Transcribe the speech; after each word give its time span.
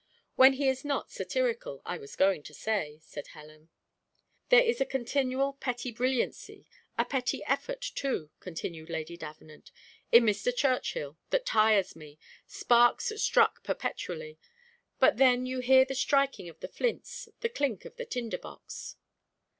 "When 0.35 0.53
he 0.53 0.67
is 0.67 0.83
not 0.83 1.11
satirical 1.11 1.83
I 1.85 1.99
was 1.99 2.15
going 2.15 2.41
to 2.49 2.55
say," 2.55 2.97
said 3.03 3.27
Helen. 3.37 3.69
"There 4.49 4.63
is 4.63 4.81
a 4.81 4.85
continual 4.87 5.53
petty 5.53 5.91
brilliancy, 5.91 6.65
a 6.97 7.05
petty 7.05 7.43
effort 7.43 7.81
too," 7.81 8.31
continued 8.39 8.89
Lady 8.89 9.15
Davenant, 9.15 9.71
"in 10.11 10.23
Mr. 10.23 10.51
Churchill, 10.55 11.19
that 11.29 11.45
tires 11.45 11.95
me 11.95 12.17
sparks 12.47 13.11
struck 13.21 13.63
perpetually, 13.63 14.39
but 14.97 15.17
then 15.17 15.45
you 15.45 15.59
hear 15.59 15.85
the 15.85 15.93
striking 15.93 16.49
of 16.49 16.59
the 16.61 16.67
flints, 16.67 17.29
the 17.41 17.49
clink 17.49 17.85
of 17.85 17.97
the 17.97 18.05
tinder 18.07 18.39
box." 18.39 18.95